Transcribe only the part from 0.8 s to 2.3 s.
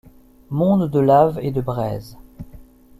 de lave et de braise.